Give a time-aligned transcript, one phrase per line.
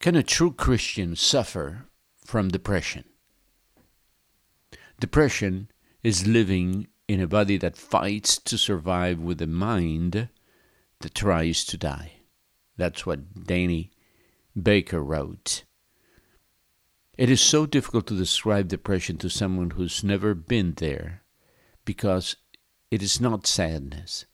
[0.00, 1.86] Can a true Christian suffer
[2.24, 3.04] from depression?
[5.00, 5.70] Depression
[6.04, 10.28] is living in a body that fights to survive with a mind
[11.00, 12.12] that tries to die.
[12.76, 13.90] That's what Danny
[14.60, 15.64] Baker wrote.
[17.16, 21.24] It is so difficult to describe depression to someone who's never been there
[21.84, 22.36] because
[22.92, 24.26] it is not sadness.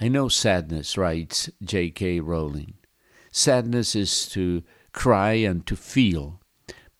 [0.00, 2.20] I know sadness, writes J.K.
[2.20, 2.74] Rowling.
[3.36, 4.62] Sadness is to
[4.92, 6.40] cry and to feel,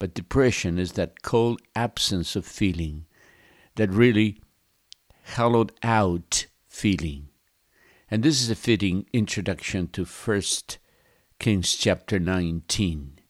[0.00, 3.06] but depression is that cold absence of feeling,
[3.76, 4.40] that really
[5.36, 7.28] hollowed out feeling.
[8.10, 10.42] And this is a fitting introduction to 1
[11.38, 13.20] Kings chapter 19.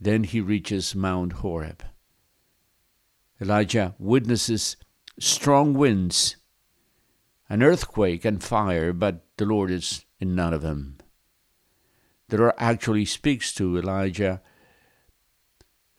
[0.00, 1.82] Then he reaches Mount Horeb.
[3.40, 4.76] Elijah witnesses
[5.18, 6.36] strong winds,
[7.54, 10.98] an earthquake, and fire, but the Lord is in none of them.
[12.26, 14.42] The Lord actually speaks to Elijah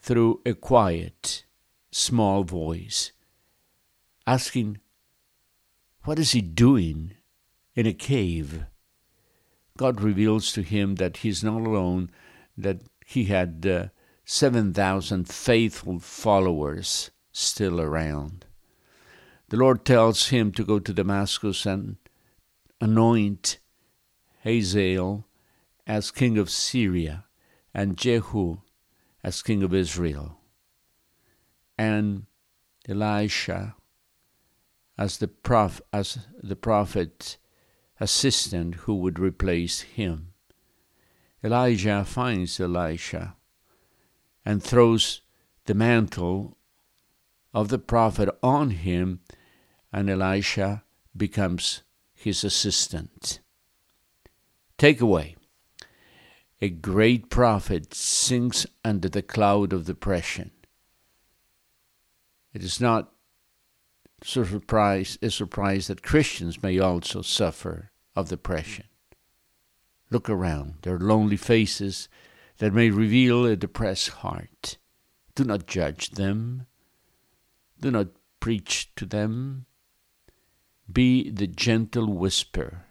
[0.01, 1.45] through a quiet,
[1.91, 3.13] small voice,
[4.27, 4.79] asking,
[6.03, 7.13] What is he doing
[7.73, 8.65] in a cave?
[9.77, 12.11] God reveals to him that he's not alone,
[12.57, 13.85] that he had uh,
[14.25, 18.45] 7,000 faithful followers still around.
[19.55, 21.95] The Lord tells him to go to Damascus and
[22.81, 23.59] anoint
[24.43, 25.29] Hazael
[25.87, 27.23] as king of Syria
[27.73, 28.57] and Jehu
[29.23, 30.41] as king of Israel
[31.77, 32.25] and
[32.89, 33.75] Elisha
[34.97, 37.37] as the prof, as the prophet
[38.01, 40.33] assistant who would replace him.
[41.41, 43.37] Elijah finds Elisha
[44.43, 45.21] and throws
[45.63, 46.57] the mantle
[47.53, 49.21] of the prophet on him,
[49.95, 50.83] and Elisha
[51.15, 51.81] becomes
[52.13, 53.39] his assistant.
[54.77, 55.37] Takeaway
[56.61, 60.51] A great prophet sinks under the cloud of depression.
[62.53, 63.13] It is not
[64.21, 68.87] surprise, a surprise that Christians may also suffer of depression.
[70.11, 70.79] Look around.
[70.81, 72.09] There are lonely faces
[72.57, 74.77] that may reveal a depressed heart.
[75.35, 76.67] Do not judge them.
[77.79, 78.07] Do not
[78.41, 79.67] preach to them.
[80.91, 82.85] Be the gentle whisper,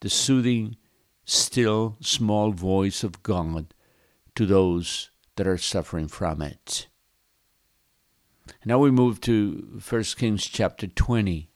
[0.00, 0.76] the soothing,
[1.24, 3.74] still, small voice of God
[4.34, 6.86] to those that are suffering from it.
[8.64, 11.50] Now we move to 1 Kings chapter 20,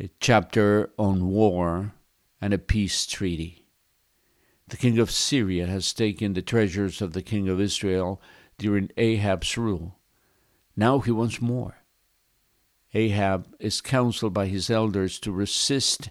[0.00, 1.94] a chapter on war
[2.40, 3.66] and a peace treaty.
[4.68, 8.20] The king of Syria has taken the treasures of the king of Israel
[8.58, 9.98] during Ahab's rule.
[10.76, 11.83] Now he wants more.
[12.94, 16.10] Ahab is counseled by his elders to resist,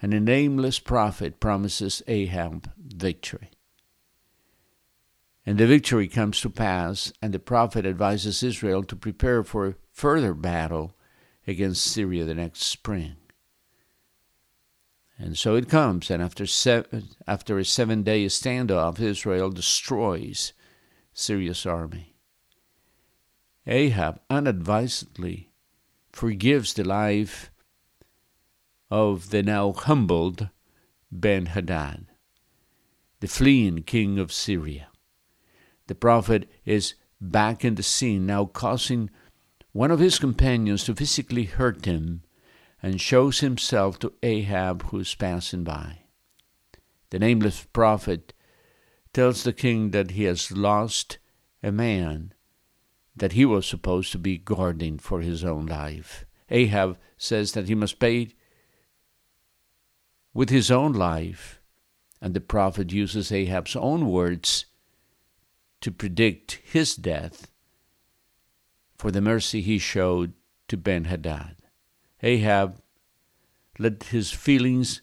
[0.00, 3.50] and a nameless prophet promises Ahab victory.
[5.46, 9.74] And the victory comes to pass, and the prophet advises Israel to prepare for a
[9.90, 10.94] further battle
[11.46, 13.16] against Syria the next spring.
[15.18, 20.52] And so it comes, and after, seven, after a seven day standoff, Israel destroys
[21.14, 22.14] Syria's army.
[23.66, 25.48] Ahab unadvisedly
[26.12, 27.50] forgives the life
[28.90, 30.48] of the now humbled
[31.10, 32.06] Ben Hadad,
[33.20, 34.88] the fleeing king of Syria.
[35.86, 39.10] The prophet is back in the scene, now causing
[39.72, 42.22] one of his companions to physically hurt him
[42.82, 46.00] and shows himself to Ahab who is passing by.
[47.10, 48.34] The nameless prophet
[49.12, 51.18] tells the king that he has lost
[51.62, 52.34] a man
[53.18, 56.24] that he was supposed to be guarding for his own life.
[56.50, 58.34] Ahab says that he must pay
[60.32, 61.60] with his own life,
[62.20, 64.66] and the prophet uses Ahab's own words
[65.80, 67.50] to predict his death
[68.96, 70.32] for the mercy he showed
[70.66, 71.56] to Ben Hadad.
[72.22, 72.80] Ahab
[73.78, 75.02] let his feelings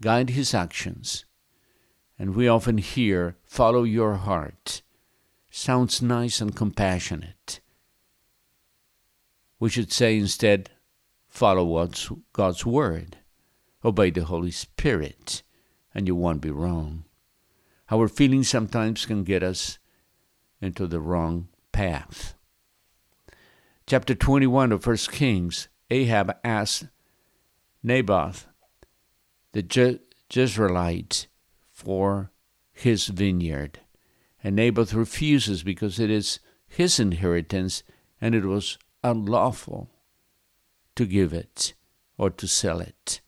[0.00, 1.24] guide his actions,
[2.18, 4.82] and we often hear, Follow your heart.
[5.58, 7.58] Sounds nice and compassionate.
[9.58, 10.70] We should say instead,
[11.26, 11.90] Follow
[12.32, 13.16] God's word.
[13.84, 15.42] Obey the Holy Spirit,
[15.92, 17.06] and you won't be wrong.
[17.90, 19.80] Our feelings sometimes can get us
[20.60, 22.34] into the wrong path.
[23.84, 26.86] Chapter 21 of 1 Kings Ahab asked
[27.82, 28.46] Naboth,
[29.50, 29.98] the Je-
[30.30, 31.26] Jezreelite,
[31.72, 32.30] for
[32.70, 33.80] his vineyard.
[34.48, 37.82] And Naboth refuses because it is his inheritance
[38.18, 39.90] and it was unlawful
[40.96, 41.74] to give it
[42.16, 43.20] or to sell it.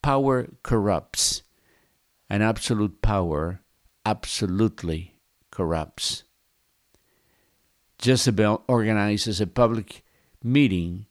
[0.00, 1.42] Power corrupts,
[2.30, 3.60] and absolute power
[4.06, 5.16] absolutely
[5.50, 6.22] corrupts.
[8.00, 10.04] Jezebel organizes a public
[10.44, 11.06] meeting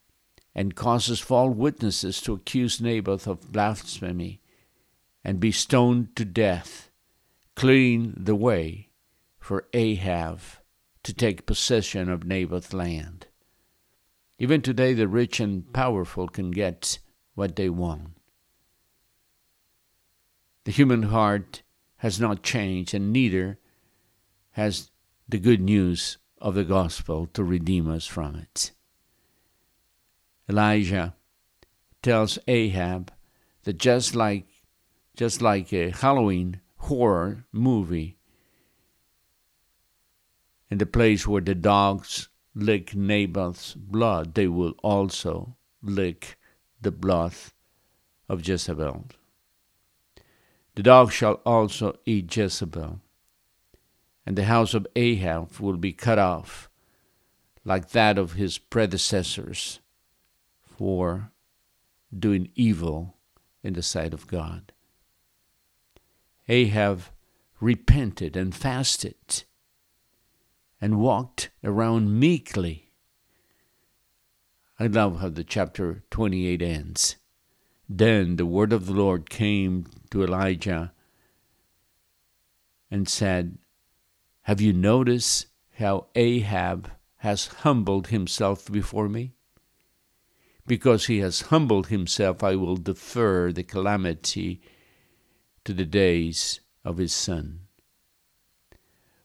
[0.55, 4.39] and causes false witnesses to accuse Naboth of blasphemy
[5.25, 6.86] and be stoned to death,
[7.57, 8.87] clearing the way
[9.39, 10.39] for Ahab
[11.01, 13.25] to take possession of Naboth's land.
[14.37, 16.99] Even today, the rich and powerful can get
[17.33, 18.09] what they want.
[20.65, 21.63] The human heart
[21.97, 23.57] has not changed, and neither
[24.51, 24.91] has
[25.27, 28.71] the good news of the gospel to redeem us from it.
[30.47, 31.15] Elijah
[32.03, 33.11] tells Ahab
[33.63, 34.45] that just like
[35.15, 38.17] just like a Halloween horror movie,
[40.69, 46.37] in the place where the dogs lick Naboth's blood, they will also lick
[46.81, 47.33] the blood
[48.29, 49.05] of Jezebel.
[50.75, 53.01] The dog shall also eat Jezebel,
[54.25, 56.69] and the house of Ahab will be cut off,
[57.65, 59.79] like that of his predecessors,
[60.61, 61.31] for
[62.17, 63.15] doing evil
[63.63, 64.71] in the sight of God.
[66.49, 67.03] Ahab
[67.59, 69.43] repented and fasted
[70.79, 72.91] and walked around meekly.
[74.79, 77.15] I love how the chapter 28 ends.
[77.89, 80.93] Then the word of the Lord came to Elijah
[82.91, 83.57] and said,
[84.43, 85.47] Have you noticed
[85.77, 89.33] how Ahab has humbled himself before me?
[90.65, 94.61] Because he has humbled himself, I will defer the calamity
[95.67, 97.59] to the days of his son.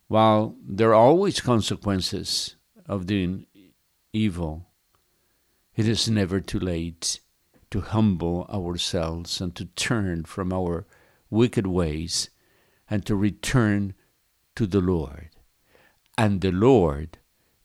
[0.08, 3.46] While there are always consequences of doing
[4.12, 4.66] evil,
[5.76, 7.20] it is never too late
[7.70, 10.84] to humble ourselves and to turn from our
[11.30, 12.28] wicked ways
[12.90, 13.94] and to return
[14.56, 15.30] to the Lord.
[16.18, 17.18] And the Lord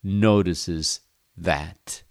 [0.03, 0.99] notices
[1.35, 2.03] that.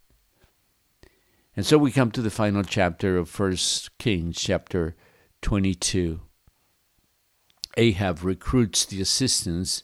[1.55, 4.97] And so we come to the final chapter of First Kings, chapter
[5.43, 6.26] 22.
[7.77, 9.83] Ahab recruits the assistance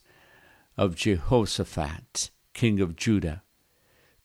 [0.77, 3.43] of Jehoshaphat, king of Judah,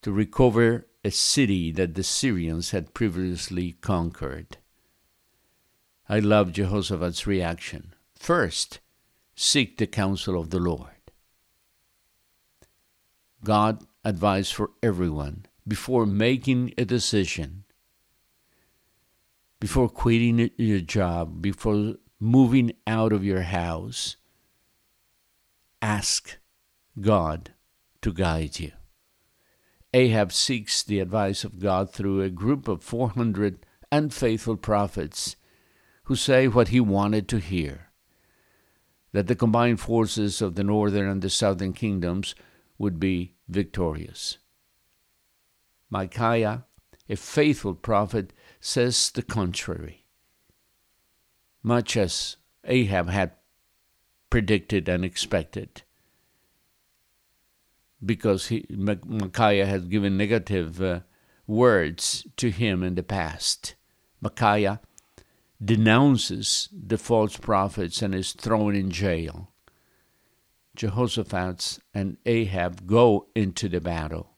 [0.01, 4.57] to recover a city that the Syrians had previously conquered.
[6.09, 7.93] I love Jehoshaphat's reaction.
[8.15, 8.79] First,
[9.35, 10.91] seek the counsel of the Lord.
[13.43, 17.65] God advised for everyone before making a decision,
[19.59, 24.17] before quitting your job, before moving out of your house,
[25.81, 26.37] ask
[26.99, 27.53] God
[28.01, 28.71] to guide you.
[29.93, 35.35] Ahab seeks the advice of God through a group of 400 unfaithful prophets
[36.03, 37.87] who say what he wanted to hear
[39.13, 42.35] that the combined forces of the northern and the southern kingdoms
[42.77, 44.37] would be victorious.
[45.89, 46.65] Micaiah,
[47.09, 50.05] a faithful prophet, says the contrary.
[51.63, 53.31] Much as Ahab had
[54.29, 55.83] predicted and expected
[58.03, 60.99] because he, Micaiah had given negative uh,
[61.45, 63.75] words to him in the past.
[64.21, 64.81] Micaiah
[65.63, 69.51] denounces the false prophets and is thrown in jail.
[70.75, 74.35] Jehoshaphat and Ahab go into the battle.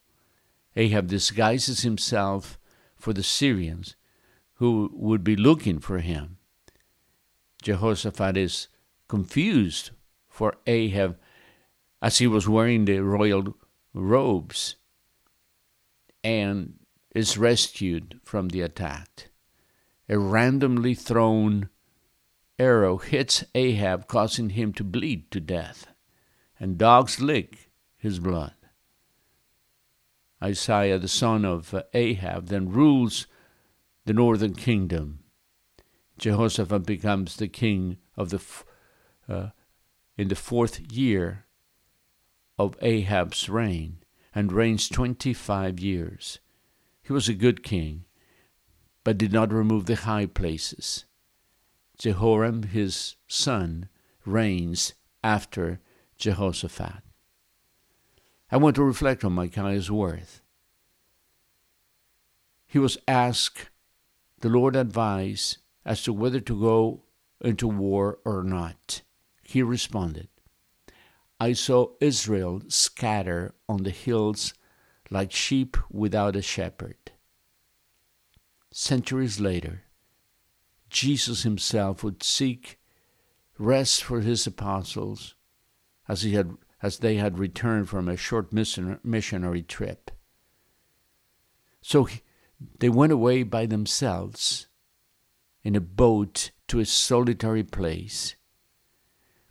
[0.76, 2.58] Ahab disguises himself
[2.96, 3.96] for the Syrians
[4.54, 6.38] who would be looking for him.
[7.60, 8.68] Jehoshaphat is
[9.08, 9.90] confused
[10.28, 11.18] for Ahab
[12.00, 13.56] as he was wearing the royal
[13.92, 14.76] robes
[16.22, 16.74] and
[17.14, 19.30] is rescued from the attack.
[20.08, 21.68] a randomly thrown
[22.58, 25.86] arrow hits Ahab, causing him to bleed to death,
[26.58, 28.54] and dogs lick his blood.
[30.42, 33.26] Ahaziah, the son of Ahab, then rules
[34.04, 35.20] the northern kingdom.
[36.20, 38.42] Jehoshaphat becomes the king of the
[39.26, 39.50] uh,
[40.18, 41.46] in the fourth year
[42.58, 44.02] of Ahab's reign
[44.34, 46.38] and reigns 25 years.
[47.02, 48.04] He was a good king,
[49.02, 51.06] but did not remove the high places.
[51.98, 53.88] Jehoram, his son,
[54.26, 54.92] reigns
[55.24, 55.80] after
[56.18, 57.02] Jehoshaphat.
[58.52, 60.42] I want to reflect on Micaiah's worth.
[62.66, 63.70] He was asked
[64.40, 67.02] the Lord advice as to whether to go
[67.40, 69.02] into war or not.
[69.42, 70.28] He responded,
[71.38, 74.54] I saw Israel scatter on the hills
[75.10, 76.96] like sheep without a shepherd.
[78.70, 79.82] Centuries later,
[80.90, 82.78] Jesus himself would seek
[83.58, 85.34] rest for his apostles
[86.08, 90.10] as, he had, as they had returned from a short missionary trip.
[91.82, 92.20] So he,
[92.78, 94.66] they went away by themselves
[95.62, 98.36] in a boat to a solitary place.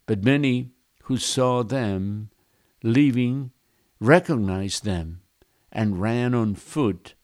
[0.05, 0.71] But many
[1.03, 2.29] who saw them
[2.83, 3.51] leaving
[3.99, 5.21] recognized them
[5.71, 7.15] and ran on foot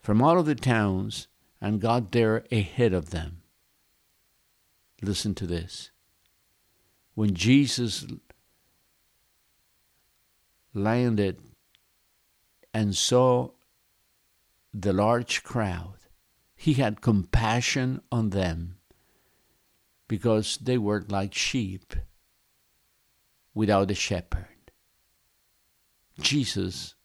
[0.00, 1.28] from all of the towns
[1.60, 3.42] and got there ahead of them.
[5.02, 5.90] Listen to this.
[7.14, 8.06] When Jesus
[10.72, 11.40] landed
[12.72, 13.50] and saw
[14.72, 15.95] the large crowd,
[16.66, 18.76] he had compassion on them
[20.08, 21.94] because they were like sheep
[23.54, 24.72] without a shepherd.
[26.18, 26.96] Jesus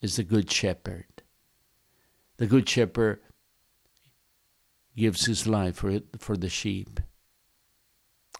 [0.00, 1.24] is the good shepherd.
[2.36, 3.18] The good shepherd
[4.96, 7.00] gives his life for it, for the sheep.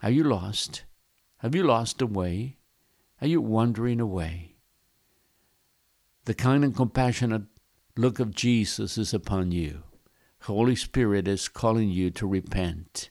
[0.01, 0.85] Are you lost?
[1.39, 2.59] Have you lost the way?
[3.21, 4.55] Are you wandering away?
[6.27, 7.49] The kind and compassionate
[7.97, 9.83] look of Jesus is upon you.
[10.45, 13.11] Holy Spirit is calling you to repent.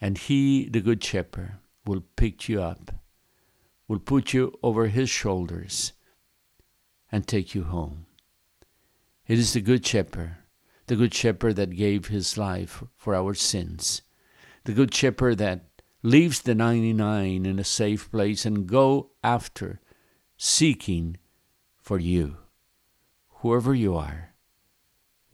[0.00, 2.92] And He, the Good Shepherd, will pick you up,
[3.88, 5.92] will put you over His shoulders,
[7.10, 8.06] and take you home.
[9.26, 10.36] It is the Good Shepherd,
[10.86, 14.02] the Good Shepherd that gave His life for our sins,
[14.64, 15.64] the Good Shepherd that
[16.02, 19.80] leaves the 99 in a safe place and go after
[20.36, 21.16] seeking
[21.76, 22.36] for you
[23.40, 24.34] whoever you are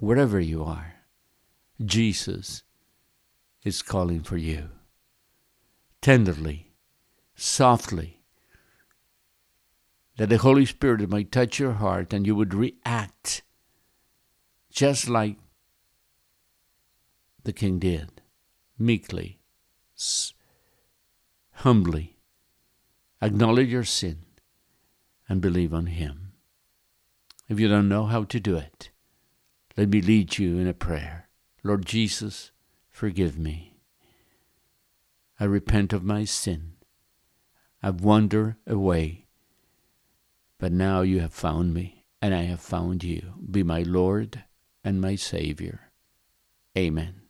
[0.05, 0.97] wherever you are,
[1.83, 2.63] Jesus
[3.63, 4.69] is calling for you.
[6.03, 6.73] Tenderly,
[7.35, 8.21] softly,
[10.17, 13.43] that the Holy Spirit might touch your heart and you would react
[14.71, 15.37] just like
[17.45, 18.21] the king did,
[18.79, 19.39] meekly,
[21.53, 22.19] humbly,
[23.23, 24.19] acknowledge your sin,
[25.29, 26.33] and believe on Him.
[27.49, 28.91] If you don't know how to do it,
[29.77, 31.29] let me lead you in a prayer.
[31.63, 32.53] Lord Jesus,
[32.91, 33.75] forgive me.
[35.41, 36.75] I repent of my sin.
[37.83, 39.27] I've wandered away,
[40.59, 43.35] but now you have found me, and I have found you.
[43.51, 44.45] Be my Lord
[44.85, 45.91] and my Savior.
[46.79, 47.24] Amen.